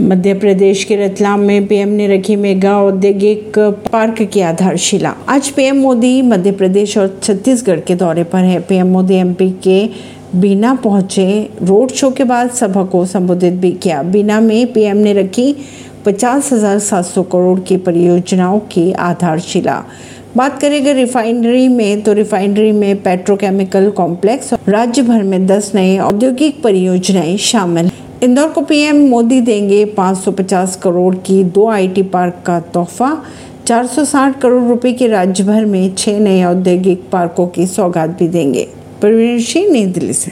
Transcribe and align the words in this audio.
मध्य 0.00 0.32
प्रदेश 0.34 0.82
के 0.84 0.96
रतलाम 0.96 1.40
में 1.40 1.66
पीएम 1.66 1.88
ने 1.88 2.06
रखी 2.08 2.36
मेगा 2.36 2.76
औद्योगिक 2.82 3.58
पार्क 3.92 4.22
की 4.32 4.40
आधारशिला। 4.40 5.14
आज 5.28 5.48
पीएम 5.50 5.76
मोदी 5.76 6.22
मध्य 6.22 6.52
प्रदेश 6.52 6.96
और 6.98 7.18
छत्तीसगढ़ 7.22 7.80
के 7.80 7.94
दौरे 7.94 8.24
पर 8.24 8.44
है। 8.44 8.60
पीएम 8.60 8.86
मोदी 8.86 9.14
एमपी 9.14 9.50
के 9.64 9.84
बीना 10.36 10.74
पहुँचे। 10.74 11.28
रोड 11.62 11.90
शो 11.90 12.10
के 12.10 12.24
बाद 12.24 12.50
सभा 12.50 12.84
को 12.84 13.04
संबोधित 13.06 13.54
भी 13.54 13.72
किया। 13.72 14.02
बीना 14.02 14.40
में 14.40 14.72
पीएम 14.72 14.96
ने 14.96 15.12
रखी 15.12 15.54
पचास 16.06 16.52
हज़ार 16.52 16.78
सात 16.80 17.04
सौ 17.04 17.22
करोड़ 17.22 17.58
की 17.60 17.76
परियोजनाओं 17.78 18.58
की 18.72 18.90
आधारशिला। 18.92 19.82
बात 20.36 20.60
करें 20.60 20.80
अगर 20.80 20.94
रिफाइनरी 20.94 21.68
में 21.68 22.02
तो 22.02 22.12
रिफाइनरी 22.12 22.72
में 22.72 23.02
पेट्रोकेमिकल 23.02 23.90
कॉम्प्लेक्स 23.90 24.52
राज्य 24.68 25.02
भर 25.02 25.22
में 25.22 25.46
10 25.46 25.72
नए 25.74 25.96
औद्योगिक 26.00 26.62
परियोजनाएँ 26.62 27.36
शामिल। 27.36 27.90
इंदौर 28.22 28.48
को 28.48 28.60
पीएम 28.60 28.96
मोदी 28.96 29.40
देंगे 29.40 29.84
550 29.84 30.76
करोड़ 30.76 31.14
की 31.14 31.44
दो 31.44 31.68
आईटी 31.68 32.02
पार्क 32.02 32.42
का 32.46 32.60
तोहफा 32.60 33.24
460 33.66 34.40
करोड़ 34.40 34.62
रुपए 34.62 34.92
के 34.92 35.06
राज्य 35.06 35.44
भर 35.44 35.64
में 35.64 35.94
छह 35.94 36.18
नए 36.18 36.44
औद्योगिक 36.44 37.04
पार्कों 37.12 37.46
की 37.46 37.66
सौगात 37.66 38.10
भी 38.10 38.28
देंगे। 38.28 38.68
परवीन 39.02 39.40
सिंह, 39.40 39.72
नई 39.72 39.86
दिल्ली 39.86 40.12
से। 40.12 40.28